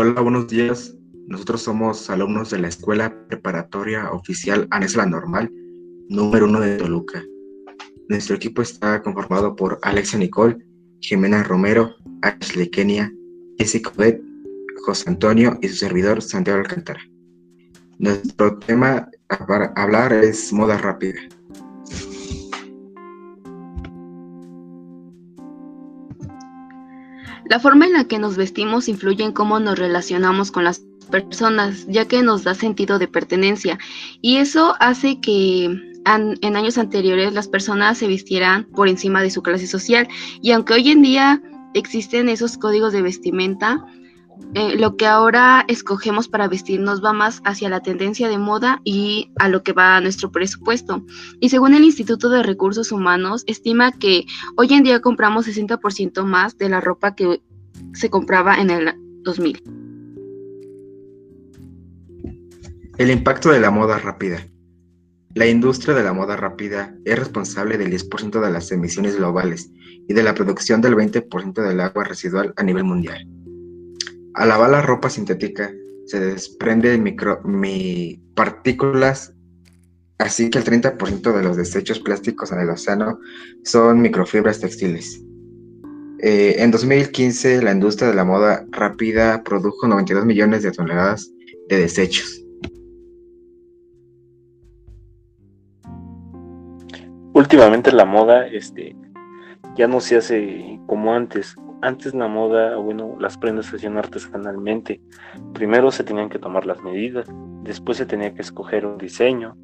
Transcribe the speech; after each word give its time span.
Hola, 0.00 0.20
buenos 0.20 0.46
días. 0.46 0.94
Nosotros 1.26 1.62
somos 1.62 2.08
alumnos 2.08 2.50
de 2.50 2.60
la 2.60 2.68
Escuela 2.68 3.12
Preparatoria 3.26 4.12
Oficial 4.12 4.68
Anesla 4.70 5.04
Normal, 5.06 5.50
número 6.08 6.46
uno 6.46 6.60
de 6.60 6.76
Toluca. 6.76 7.20
Nuestro 8.08 8.36
equipo 8.36 8.62
está 8.62 9.02
conformado 9.02 9.56
por 9.56 9.80
Alexia 9.82 10.20
Nicole, 10.20 10.56
Jimena 11.00 11.42
Romero, 11.42 11.96
Ashley 12.22 12.70
Kenia, 12.70 13.12
Jessica 13.58 13.90
Odette, 13.96 14.22
José 14.86 15.10
Antonio 15.10 15.58
y 15.62 15.68
su 15.68 15.74
servidor 15.74 16.22
Santiago 16.22 16.60
Alcántara. 16.60 17.00
Nuestro 17.98 18.56
tema 18.60 19.10
para 19.48 19.72
hablar 19.74 20.12
es 20.12 20.52
moda 20.52 20.78
rápida. 20.78 21.18
La 27.44 27.60
forma 27.60 27.86
en 27.86 27.92
la 27.92 28.04
que 28.04 28.18
nos 28.18 28.36
vestimos 28.36 28.88
influye 28.88 29.24
en 29.24 29.32
cómo 29.32 29.60
nos 29.60 29.78
relacionamos 29.78 30.50
con 30.50 30.64
las 30.64 30.82
personas, 31.10 31.86
ya 31.88 32.06
que 32.06 32.22
nos 32.22 32.44
da 32.44 32.54
sentido 32.54 32.98
de 32.98 33.08
pertenencia. 33.08 33.78
Y 34.20 34.36
eso 34.36 34.74
hace 34.80 35.20
que 35.20 35.64
en 36.04 36.56
años 36.56 36.78
anteriores 36.78 37.32
las 37.34 37.48
personas 37.48 37.98
se 37.98 38.06
vistieran 38.06 38.64
por 38.64 38.88
encima 38.88 39.22
de 39.22 39.30
su 39.30 39.42
clase 39.42 39.66
social. 39.66 40.08
Y 40.40 40.52
aunque 40.52 40.74
hoy 40.74 40.90
en 40.90 41.02
día 41.02 41.42
existen 41.74 42.28
esos 42.28 42.56
códigos 42.56 42.92
de 42.92 43.02
vestimenta, 43.02 43.84
eh, 44.54 44.76
lo 44.78 44.96
que 44.96 45.06
ahora 45.06 45.64
escogemos 45.68 46.26
para 46.28 46.48
vestirnos 46.48 47.04
va 47.04 47.12
más 47.12 47.40
hacia 47.44 47.68
la 47.68 47.80
tendencia 47.80 48.28
de 48.28 48.38
moda 48.38 48.80
y 48.82 49.30
a 49.38 49.48
lo 49.48 49.62
que 49.62 49.72
va 49.72 50.00
nuestro 50.00 50.32
presupuesto. 50.32 51.04
Y 51.38 51.50
según 51.50 51.74
el 51.74 51.84
Instituto 51.84 52.30
de 52.30 52.42
Recursos 52.42 52.90
Humanos, 52.90 53.44
estima 53.46 53.92
que 53.92 54.24
hoy 54.56 54.72
en 54.72 54.84
día 54.84 55.00
compramos 55.00 55.46
60% 55.46 56.24
más 56.24 56.56
de 56.56 56.68
la 56.70 56.80
ropa 56.80 57.14
que 57.14 57.42
se 57.92 58.10
compraba 58.10 58.56
en 58.56 58.70
el 58.70 58.94
2000. 59.22 59.62
El 62.96 63.10
impacto 63.10 63.50
de 63.50 63.60
la 63.60 63.70
moda 63.70 63.98
rápida. 63.98 64.44
La 65.34 65.46
industria 65.46 65.94
de 65.94 66.02
la 66.02 66.12
moda 66.12 66.36
rápida 66.36 66.96
es 67.04 67.18
responsable 67.18 67.78
del 67.78 67.92
10% 67.92 68.40
de 68.40 68.50
las 68.50 68.72
emisiones 68.72 69.16
globales 69.16 69.70
y 70.08 70.14
de 70.14 70.22
la 70.22 70.34
producción 70.34 70.80
del 70.80 70.96
20% 70.96 71.52
del 71.62 71.80
agua 71.80 72.04
residual 72.04 72.54
a 72.56 72.62
nivel 72.62 72.84
mundial. 72.84 73.28
Al 74.38 74.50
lavar 74.50 74.70
la 74.70 74.82
ropa 74.82 75.10
sintética 75.10 75.74
se 76.06 76.20
desprenden 76.20 77.02
micro, 77.02 77.42
partículas, 78.36 79.34
así 80.18 80.48
que 80.48 80.58
el 80.58 80.64
30% 80.64 81.32
de 81.32 81.42
los 81.42 81.56
desechos 81.56 81.98
plásticos 81.98 82.52
en 82.52 82.60
el 82.60 82.70
océano 82.70 83.18
son 83.64 84.00
microfibras 84.00 84.60
textiles. 84.60 85.20
Eh, 86.20 86.54
en 86.58 86.70
2015, 86.70 87.62
la 87.62 87.72
industria 87.72 88.10
de 88.10 88.14
la 88.14 88.24
moda 88.24 88.64
rápida 88.70 89.42
produjo 89.42 89.88
92 89.88 90.24
millones 90.24 90.62
de 90.62 90.70
toneladas 90.70 91.28
de 91.68 91.80
desechos. 91.80 92.44
Últimamente 97.34 97.90
la 97.90 98.04
moda 98.04 98.46
este, 98.46 98.94
ya 99.76 99.88
no 99.88 99.98
se 100.00 100.16
hace 100.16 100.78
como 100.86 101.12
antes 101.12 101.56
antes 101.82 102.14
la 102.14 102.28
moda, 102.28 102.76
bueno, 102.76 103.16
las 103.18 103.38
prendas 103.38 103.66
se 103.66 103.76
hacían 103.76 103.98
artesanalmente. 103.98 105.00
Primero 105.52 105.90
se 105.90 106.04
tenían 106.04 106.28
que 106.28 106.38
tomar 106.38 106.66
las 106.66 106.82
medidas, 106.82 107.26
después 107.62 107.98
se 107.98 108.06
tenía 108.06 108.34
que 108.34 108.42
escoger 108.42 108.86
un 108.86 108.98
diseño, 108.98 109.56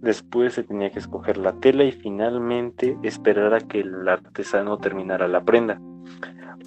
después 0.00 0.54
se 0.54 0.62
tenía 0.62 0.90
que 0.90 0.98
escoger 0.98 1.38
la 1.38 1.52
tela 1.52 1.84
y 1.84 1.92
finalmente 1.92 2.96
esperar 3.02 3.54
a 3.54 3.60
que 3.60 3.80
el 3.80 4.08
artesano 4.08 4.78
terminara 4.78 5.28
la 5.28 5.44
prenda. 5.44 5.80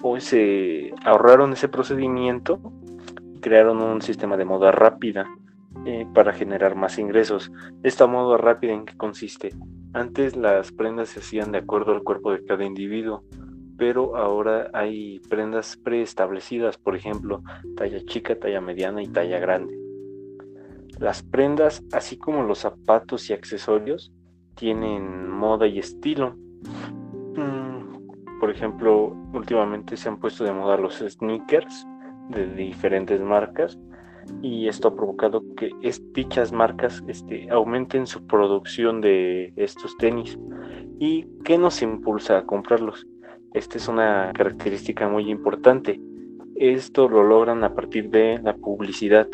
Hoy 0.02 0.20
se 0.20 0.92
ahorraron 1.04 1.52
ese 1.52 1.68
procedimiento 1.68 2.60
crearon 3.40 3.80
un 3.80 4.02
sistema 4.02 4.36
de 4.36 4.44
moda 4.44 4.72
rápida 4.72 5.26
eh, 5.86 6.06
para 6.14 6.32
generar 6.32 6.74
más 6.74 6.98
ingresos. 6.98 7.50
Esta 7.82 8.06
moda 8.06 8.36
rápida 8.36 8.72
en 8.72 8.84
qué 8.84 8.96
consiste? 8.96 9.54
Antes 9.92 10.36
las 10.36 10.72
prendas 10.72 11.10
se 11.10 11.20
hacían 11.20 11.52
de 11.52 11.58
acuerdo 11.58 11.92
al 11.92 12.02
cuerpo 12.02 12.32
de 12.32 12.44
cada 12.44 12.64
individuo 12.64 13.24
pero 13.78 14.16
ahora 14.16 14.70
hay 14.74 15.20
prendas 15.30 15.76
preestablecidas, 15.76 16.76
por 16.76 16.96
ejemplo, 16.96 17.42
talla 17.76 18.04
chica, 18.04 18.36
talla 18.38 18.60
mediana 18.60 19.02
y 19.02 19.06
talla 19.06 19.38
grande. 19.38 19.78
Las 20.98 21.22
prendas, 21.22 21.82
así 21.92 22.18
como 22.18 22.42
los 22.42 22.58
zapatos 22.58 23.30
y 23.30 23.32
accesorios, 23.32 24.12
tienen 24.56 25.30
moda 25.30 25.68
y 25.68 25.78
estilo. 25.78 26.34
Mm, 27.36 28.40
por 28.40 28.50
ejemplo, 28.50 29.16
últimamente 29.32 29.96
se 29.96 30.08
han 30.08 30.18
puesto 30.18 30.42
de 30.42 30.52
moda 30.52 30.76
los 30.76 30.98
sneakers 30.98 31.86
de 32.30 32.46
diferentes 32.54 33.20
marcas 33.20 33.78
y 34.42 34.66
esto 34.66 34.88
ha 34.88 34.94
provocado 34.94 35.42
que 35.56 35.70
dichas 36.12 36.52
marcas 36.52 37.02
este, 37.06 37.48
aumenten 37.50 38.08
su 38.08 38.26
producción 38.26 39.00
de 39.00 39.52
estos 39.54 39.96
tenis. 39.98 40.36
¿Y 40.98 41.26
qué 41.44 41.58
nos 41.58 41.80
impulsa 41.80 42.38
a 42.38 42.44
comprarlos? 42.44 43.06
Esta 43.54 43.78
es 43.78 43.88
una 43.88 44.32
característica 44.34 45.08
muy 45.08 45.30
importante. 45.30 46.00
Esto 46.56 47.08
lo 47.08 47.22
logran 47.22 47.64
a 47.64 47.74
partir 47.74 48.10
de 48.10 48.40
la 48.42 48.54
publicidad 48.54 49.28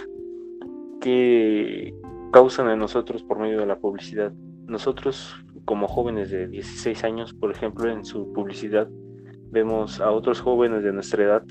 que 1.01 1.95
causan 2.33 2.71
en 2.71 2.79
nosotros 2.79 3.23
por 3.23 3.39
medio 3.39 3.61
de 3.61 3.67
la 3.67 3.79
publicidad. 3.79 4.33
Nosotros 4.67 5.35
como 5.65 5.89
jóvenes 5.89 6.31
de 6.31 6.49
16 6.49 7.05
años, 7.05 7.33
por 7.35 7.51
ejemplo, 7.51 7.91
en 7.91 8.05
su 8.05 8.33
publicidad 8.33 8.89
vemos 9.51 10.01
a 10.01 10.11
otros 10.11 10.41
jóvenes 10.41 10.83
de 10.83 10.93
nuestra 10.93 11.25
edad 11.25 11.45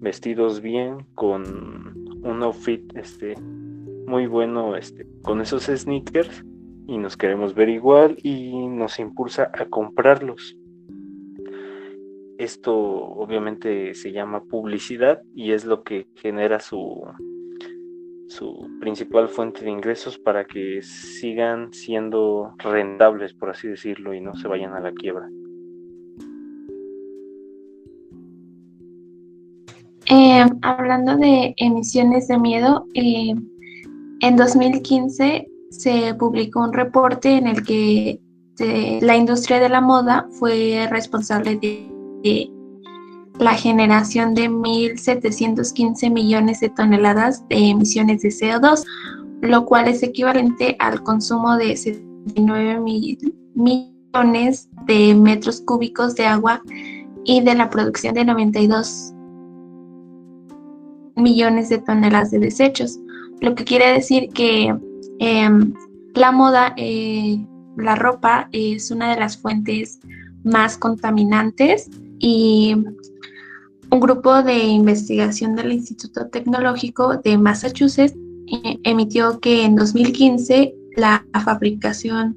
vestidos 0.00 0.60
bien 0.60 1.06
con 1.14 1.42
un 2.22 2.42
outfit 2.42 2.82
este 2.94 3.34
muy 4.06 4.26
bueno 4.26 4.76
este 4.76 5.06
con 5.22 5.40
esos 5.40 5.64
sneakers 5.64 6.44
y 6.86 6.98
nos 6.98 7.16
queremos 7.16 7.54
ver 7.54 7.68
igual 7.70 8.16
y 8.22 8.66
nos 8.68 8.98
impulsa 8.98 9.50
a 9.54 9.64
comprarlos. 9.66 10.57
Esto 12.38 12.72
obviamente 12.72 13.94
se 13.94 14.12
llama 14.12 14.44
publicidad 14.44 15.20
y 15.34 15.50
es 15.50 15.64
lo 15.64 15.82
que 15.82 16.06
genera 16.14 16.60
su, 16.60 17.02
su 18.28 18.70
principal 18.78 19.28
fuente 19.28 19.64
de 19.64 19.70
ingresos 19.72 20.18
para 20.18 20.44
que 20.44 20.80
sigan 20.82 21.72
siendo 21.72 22.54
rentables, 22.58 23.34
por 23.34 23.50
así 23.50 23.66
decirlo, 23.66 24.14
y 24.14 24.20
no 24.20 24.36
se 24.36 24.46
vayan 24.46 24.72
a 24.74 24.80
la 24.80 24.92
quiebra. 24.92 25.28
Eh, 30.06 30.44
hablando 30.62 31.16
de 31.16 31.54
emisiones 31.56 32.28
de 32.28 32.38
miedo, 32.38 32.86
eh, 32.94 33.34
en 34.20 34.36
2015 34.36 35.48
se 35.70 36.14
publicó 36.14 36.60
un 36.60 36.72
reporte 36.72 37.36
en 37.36 37.48
el 37.48 37.64
que 37.64 38.20
eh, 38.60 38.98
la 39.02 39.16
industria 39.16 39.58
de 39.58 39.68
la 39.68 39.80
moda 39.80 40.28
fue 40.38 40.86
responsable 40.88 41.56
de 41.56 41.97
la 43.38 43.54
generación 43.54 44.34
de 44.34 44.50
1.715 44.50 46.10
millones 46.10 46.60
de 46.60 46.70
toneladas 46.70 47.46
de 47.48 47.70
emisiones 47.70 48.22
de 48.22 48.30
CO2, 48.30 48.84
lo 49.42 49.64
cual 49.64 49.88
es 49.88 50.02
equivalente 50.02 50.76
al 50.78 51.02
consumo 51.02 51.56
de 51.56 51.76
79 51.76 52.80
millones 53.54 54.68
de 54.86 55.14
metros 55.14 55.60
cúbicos 55.60 56.14
de 56.16 56.26
agua 56.26 56.62
y 57.24 57.40
de 57.42 57.54
la 57.54 57.70
producción 57.70 58.14
de 58.14 58.24
92 58.24 59.12
millones 61.14 61.68
de 61.68 61.78
toneladas 61.78 62.30
de 62.30 62.38
desechos, 62.38 62.98
lo 63.40 63.54
que 63.54 63.64
quiere 63.64 63.92
decir 63.92 64.28
que 64.30 64.74
em, 65.18 65.74
la 66.14 66.32
moda, 66.32 66.74
eh, 66.76 67.44
la 67.76 67.94
ropa 67.94 68.48
es 68.52 68.90
una 68.90 69.10
de 69.10 69.20
las 69.20 69.36
fuentes 69.36 70.00
más 70.42 70.78
contaminantes 70.78 71.90
y 72.18 72.74
un 73.90 74.00
grupo 74.00 74.42
de 74.42 74.58
investigación 74.58 75.56
del 75.56 75.72
Instituto 75.72 76.28
Tecnológico 76.28 77.16
de 77.16 77.38
Massachusetts 77.38 78.16
eh, 78.46 78.78
emitió 78.84 79.40
que 79.40 79.64
en 79.64 79.76
2015 79.76 80.74
la 80.96 81.24
fabricación 81.44 82.36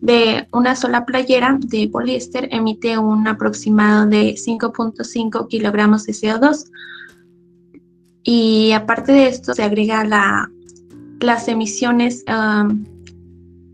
de 0.00 0.48
una 0.52 0.76
sola 0.76 1.04
playera 1.04 1.58
de 1.60 1.88
poliéster 1.88 2.48
emite 2.50 2.96
un 2.96 3.28
aproximado 3.28 4.06
de 4.06 4.34
5.5 4.34 5.48
kilogramos 5.48 6.06
de 6.06 6.12
CO2. 6.14 6.70
Y 8.22 8.72
aparte 8.72 9.12
de 9.12 9.28
esto, 9.28 9.54
se 9.54 9.62
agrega 9.62 10.04
la, 10.04 10.50
las 11.20 11.48
emisiones 11.48 12.24
um, 12.28 12.84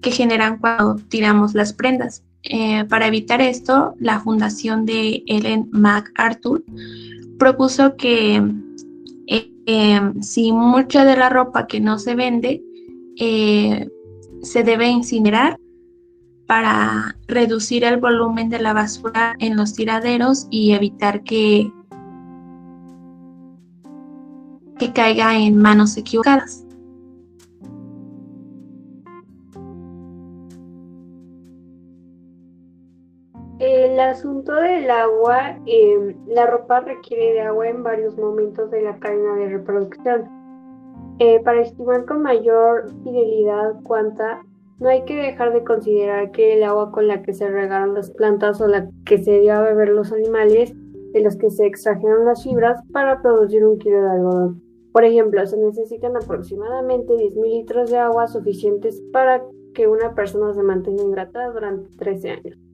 que 0.00 0.10
generan 0.10 0.58
cuando 0.58 0.96
tiramos 1.08 1.54
las 1.54 1.72
prendas. 1.72 2.24
Eh, 2.48 2.84
para 2.84 3.08
evitar 3.08 3.40
esto, 3.40 3.94
la 3.98 4.20
fundación 4.20 4.86
de 4.86 5.24
Ellen 5.26 5.68
MacArthur 5.72 6.62
propuso 7.38 7.96
que 7.96 8.36
eh, 9.26 9.52
em, 9.66 10.22
si 10.22 10.52
mucha 10.52 11.04
de 11.04 11.16
la 11.16 11.28
ropa 11.28 11.66
que 11.66 11.80
no 11.80 11.98
se 11.98 12.14
vende 12.14 12.62
eh, 13.18 13.88
se 14.42 14.62
debe 14.62 14.86
incinerar 14.88 15.58
para 16.46 17.16
reducir 17.26 17.82
el 17.82 17.96
volumen 17.96 18.48
de 18.48 18.60
la 18.60 18.72
basura 18.72 19.34
en 19.40 19.56
los 19.56 19.74
tiraderos 19.74 20.46
y 20.50 20.72
evitar 20.72 21.24
que 21.24 21.72
que 24.78 24.92
caiga 24.92 25.36
en 25.36 25.56
manos 25.56 25.96
equivocadas. 25.96 26.65
Asunto 34.16 34.54
del 34.54 34.90
agua, 34.90 35.58
em, 35.66 36.16
la 36.26 36.46
ropa 36.46 36.80
requiere 36.80 37.34
de 37.34 37.40
agua 37.42 37.68
en 37.68 37.82
varios 37.82 38.16
momentos 38.16 38.70
de 38.70 38.80
la 38.80 38.98
cadena 38.98 39.36
de 39.36 39.48
reproducción. 39.50 40.24
Eh, 41.18 41.40
para 41.44 41.60
estimar 41.60 42.06
con 42.06 42.22
mayor 42.22 42.90
fidelidad 43.04 43.74
cuánta, 43.84 44.42
no 44.78 44.88
hay 44.88 45.04
que 45.04 45.16
dejar 45.16 45.52
de 45.52 45.64
considerar 45.64 46.30
que 46.30 46.54
el 46.54 46.64
agua 46.64 46.92
con 46.92 47.08
la 47.08 47.22
que 47.22 47.34
se 47.34 47.48
regaron 47.48 47.94
las 47.94 48.10
plantas 48.10 48.60
o 48.60 48.66
la 48.66 48.88
que 49.04 49.18
se 49.18 49.40
dio 49.40 49.52
a 49.54 49.62
beber 49.62 49.90
los 49.90 50.12
animales, 50.12 50.74
de 51.12 51.20
los 51.20 51.36
que 51.36 51.50
se 51.50 51.66
extrajeron 51.66 52.24
las 52.24 52.42
fibras 52.42 52.80
para 52.92 53.20
producir 53.20 53.64
un 53.66 53.78
kilo 53.78 54.00
de 54.02 54.10
algodón. 54.10 54.62
Por 54.92 55.04
ejemplo, 55.04 55.46
se 55.46 55.58
necesitan 55.58 56.16
aproximadamente 56.16 57.16
10 57.16 57.36
mil 57.36 57.52
litros 57.52 57.90
de 57.90 57.98
agua 57.98 58.26
suficientes 58.28 59.02
para 59.12 59.42
que 59.74 59.88
una 59.88 60.14
persona 60.14 60.54
se 60.54 60.62
mantenga 60.62 61.04
hidratada 61.04 61.50
durante 61.50 61.94
13 61.98 62.30
años. 62.30 62.65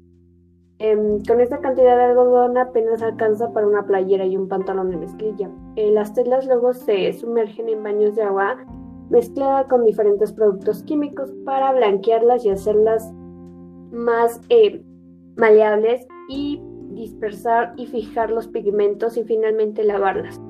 Em, 0.84 1.22
con 1.22 1.40
esta 1.40 1.60
cantidad 1.60 1.96
de 1.96 2.02
algodón 2.02 2.58
apenas 2.58 3.02
alcanza 3.02 3.52
para 3.52 3.68
una 3.68 3.86
playera 3.86 4.26
y 4.26 4.36
un 4.36 4.48
pantalón 4.48 4.90
de 4.90 4.96
mezclilla. 4.96 5.48
Eh, 5.76 5.92
las 5.92 6.12
telas 6.12 6.44
luego 6.44 6.72
se 6.72 7.12
sumergen 7.12 7.68
en 7.68 7.84
baños 7.84 8.16
de 8.16 8.22
agua 8.22 8.56
mezclada 9.08 9.68
con 9.68 9.84
diferentes 9.84 10.32
productos 10.32 10.82
químicos 10.82 11.32
para 11.44 11.72
blanquearlas 11.72 12.44
y 12.44 12.50
hacerlas 12.50 13.12
más 13.92 14.40
eh, 14.48 14.82
maleables 15.36 16.04
y 16.28 16.60
dispersar 16.90 17.74
y 17.76 17.86
fijar 17.86 18.32
los 18.32 18.48
pigmentos 18.48 19.16
y 19.16 19.22
finalmente 19.22 19.84
lavarlas. 19.84 20.40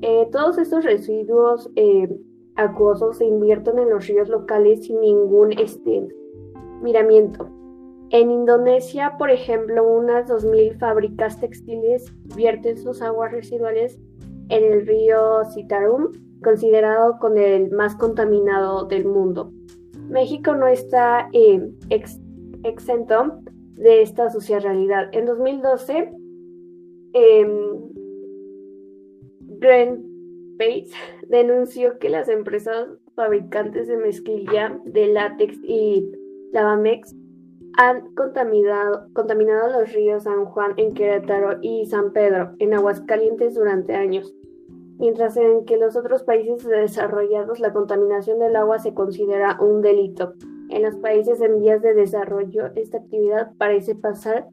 Eh, 0.00 0.28
todos 0.30 0.58
estos 0.58 0.84
residuos 0.84 1.72
acuosos 2.54 3.18
se 3.18 3.26
invierten 3.26 3.80
en 3.80 3.90
los 3.90 4.06
ríos 4.06 4.28
locales 4.28 4.84
sin 4.84 5.00
ningún 5.00 5.58
este, 5.58 6.06
miramiento. 6.82 7.55
En 8.10 8.30
Indonesia, 8.30 9.16
por 9.18 9.30
ejemplo, 9.30 9.86
unas 9.86 10.30
2.000 10.30 10.78
fábricas 10.78 11.40
textiles 11.40 12.12
vierten 12.36 12.78
sus 12.78 13.02
aguas 13.02 13.32
residuales 13.32 13.98
en 14.48 14.72
el 14.72 14.86
río 14.86 15.44
Citarum, 15.52 16.12
considerado 16.42 17.18
con 17.18 17.36
el 17.36 17.70
más 17.72 17.96
contaminado 17.96 18.84
del 18.84 19.06
mundo. 19.06 19.52
México 20.08 20.54
no 20.54 20.68
está 20.68 21.28
eh, 21.32 21.68
exento 22.62 23.40
de 23.72 24.02
esta 24.02 24.30
sucia 24.30 24.60
realidad. 24.60 25.08
En 25.10 25.26
2012, 25.26 26.12
eh, 27.12 27.46
Greenpeace 29.40 30.92
denunció 31.28 31.98
que 31.98 32.08
las 32.08 32.28
empresas 32.28 32.86
fabricantes 33.16 33.88
de 33.88 33.96
mezclilla, 33.96 34.78
de 34.84 35.08
látex 35.08 35.58
y 35.64 36.08
lavamex 36.52 37.16
han 37.76 38.14
contaminado, 38.14 39.08
contaminado 39.12 39.80
los 39.80 39.92
ríos 39.92 40.24
San 40.24 40.46
Juan 40.46 40.72
en 40.76 40.94
Querétaro 40.94 41.58
y 41.60 41.86
San 41.86 42.12
Pedro 42.12 42.54
en 42.58 42.74
Aguascalientes 42.74 43.54
durante 43.54 43.94
años, 43.94 44.34
mientras 44.98 45.36
en 45.36 45.66
que 45.66 45.76
los 45.76 45.94
otros 45.94 46.22
países 46.22 46.64
desarrollados 46.66 47.60
la 47.60 47.72
contaminación 47.72 48.38
del 48.38 48.56
agua 48.56 48.78
se 48.78 48.94
considera 48.94 49.58
un 49.60 49.82
delito. 49.82 50.32
En 50.70 50.82
los 50.82 50.96
países 50.96 51.40
en 51.40 51.60
vías 51.60 51.82
de 51.82 51.94
desarrollo 51.94 52.70
esta 52.74 52.98
actividad 52.98 53.52
parece 53.58 53.94
pasar 53.94 54.48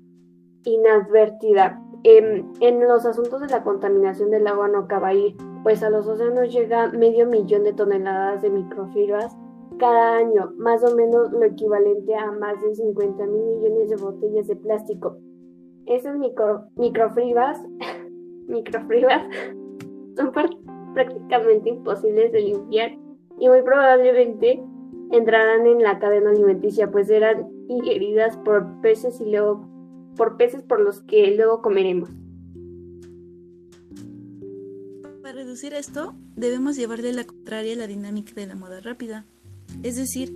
inadvertida. 0.66 1.82
En, 2.04 2.52
en 2.60 2.82
los 2.82 3.06
asuntos 3.06 3.40
de 3.40 3.48
la 3.48 3.64
contaminación 3.64 4.30
del 4.32 4.48
agua 4.48 4.68
no 4.68 4.80
acaba 4.80 5.08
ahí, 5.08 5.38
pues 5.64 5.82
a 5.82 5.90
los 5.90 6.06
océanos 6.08 6.52
llega 6.54 6.90
medio 6.90 7.26
millón 7.26 7.64
de 7.64 7.72
toneladas 7.72 8.42
de 8.42 8.50
microfibras 8.50 9.38
cada 9.84 10.16
año, 10.16 10.54
más 10.56 10.82
o 10.82 10.96
menos 10.96 11.30
lo 11.34 11.44
equivalente 11.44 12.16
a 12.16 12.32
más 12.32 12.62
de 12.62 12.74
50 12.74 13.26
mil 13.26 13.44
millones 13.44 13.90
de 13.90 13.98
botellas 13.98 14.48
de 14.48 14.56
plástico. 14.56 15.18
Esas 15.86 16.18
micro, 16.18 16.70
microfibras, 16.78 17.60
microfibras 18.48 19.24
son 20.16 20.32
prácticamente 20.94 21.68
imposibles 21.68 22.32
de 22.32 22.40
limpiar 22.40 22.98
y 23.38 23.50
muy 23.50 23.62
probablemente 23.62 24.64
entrarán 25.12 25.68
en 25.68 25.84
la 25.84 26.00
cadena 26.00 26.30
alimenticia, 26.30 26.90
pues 26.90 27.08
serán 27.08 27.50
ingeridas 27.68 28.38
por 28.38 28.80
peces 28.80 29.20
y 29.20 29.32
luego 29.32 29.68
por 30.16 30.38
peces 30.38 30.64
por 30.64 30.80
los 30.80 31.02
que 31.02 31.36
luego 31.36 31.62
comeremos. 31.62 32.10
Para 35.22 35.34
reducir 35.34 35.74
esto, 35.74 36.14
debemos 36.38 36.78
llevarle 36.78 37.12
la 37.12 37.26
contraria 37.26 37.74
a 37.74 37.78
la 37.80 37.88
dinámica 37.88 38.32
de 38.34 38.48
la 38.48 38.56
moda 38.56 38.80
rápida. 38.80 39.26
Es 39.82 39.96
decir, 39.96 40.32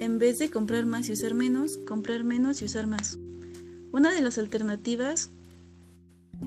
en 0.00 0.18
vez 0.18 0.38
de 0.38 0.50
comprar 0.50 0.84
más 0.84 1.08
y 1.08 1.12
usar 1.12 1.34
menos, 1.34 1.78
comprar 1.86 2.24
menos 2.24 2.60
y 2.60 2.64
usar 2.64 2.86
más. 2.86 3.18
Una 3.92 4.12
de 4.12 4.20
las 4.20 4.38
alternativas 4.38 5.30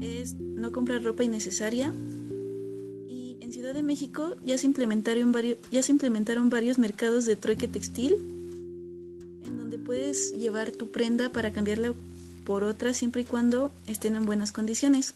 es 0.01 0.33
no 0.33 0.71
comprar 0.71 1.03
ropa 1.03 1.23
innecesaria. 1.23 1.93
Y 3.07 3.37
en 3.39 3.53
Ciudad 3.53 3.73
de 3.73 3.83
México 3.83 4.35
ya 4.45 4.57
se 4.57 4.67
implementaron 4.67 5.31
varios, 5.31 5.57
ya 5.71 5.81
se 5.83 5.91
implementaron 5.91 6.49
varios 6.49 6.77
mercados 6.79 7.25
de 7.25 7.35
trueque 7.35 7.67
textil 7.67 8.15
en 9.45 9.57
donde 9.57 9.77
puedes 9.77 10.33
llevar 10.33 10.71
tu 10.71 10.91
prenda 10.91 11.31
para 11.31 11.53
cambiarla 11.53 11.93
por 12.43 12.63
otra 12.63 12.93
siempre 12.93 13.21
y 13.21 13.25
cuando 13.25 13.71
estén 13.87 14.15
en 14.15 14.25
buenas 14.25 14.51
condiciones. 14.51 15.13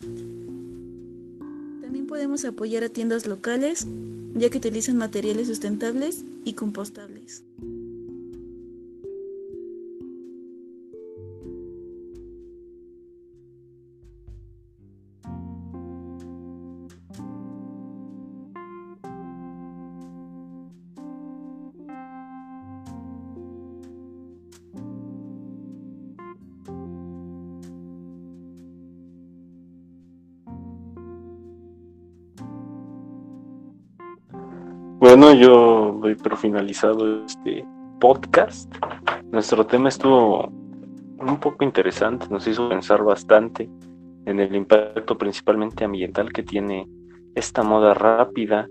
También 1.81 2.07
podemos 2.07 2.45
apoyar 2.45 2.83
a 2.83 2.89
tiendas 2.89 3.27
locales 3.27 3.85
ya 4.35 4.49
que 4.49 4.59
utilizan 4.59 4.97
materiales 4.97 5.47
sustentables 5.47 6.23
y 6.49 6.53
compostables. 6.53 7.43
Bueno, 35.09 35.33
yo 35.33 35.97
doy 36.03 36.13
por 36.13 36.37
finalizado 36.37 37.25
este 37.25 37.65
podcast. 37.99 38.71
Nuestro 39.31 39.65
tema 39.65 39.89
estuvo 39.89 40.45
un 40.45 41.39
poco 41.39 41.63
interesante, 41.63 42.27
nos 42.29 42.45
hizo 42.45 42.69
pensar 42.69 43.03
bastante 43.03 43.67
en 44.27 44.39
el 44.39 44.55
impacto 44.55 45.17
principalmente 45.17 45.83
ambiental 45.83 46.31
que 46.31 46.43
tiene 46.43 46.87
esta 47.33 47.63
moda 47.63 47.95
rápida 47.95 48.67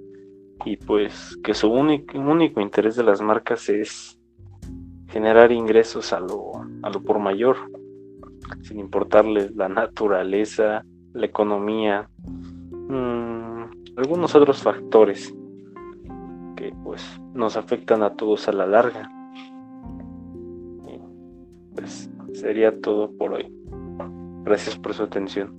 y 0.65 0.77
pues 0.77 1.37
que 1.43 1.55
su 1.55 1.73
único, 1.73 2.61
interés 2.61 2.95
de 2.95 3.03
las 3.03 3.21
marcas 3.21 3.69
es 3.69 4.17
generar 5.09 5.51
ingresos 5.51 6.13
a 6.13 6.21
lo, 6.21 6.53
a 6.85 6.91
lo 6.91 7.03
por 7.03 7.19
mayor, 7.19 7.57
sin 8.63 8.79
importarles 8.79 9.57
la 9.57 9.69
naturaleza, 9.69 10.85
la 11.15 11.27
economía, 11.27 12.09
mmm, 12.89 13.65
algunos 13.97 14.37
otros 14.37 14.63
factores 14.63 15.35
nos 17.35 17.57
afectan 17.57 18.03
a 18.03 18.15
todos 18.15 18.49
a 18.49 18.53
la 18.53 18.67
larga. 18.67 19.11
pues 21.75 22.11
sería 22.33 22.81
todo 22.81 23.17
por 23.17 23.35
hoy. 23.35 23.55
Gracias 24.45 24.77
por 24.77 24.95
su 24.95 25.05
atención. 25.05 25.55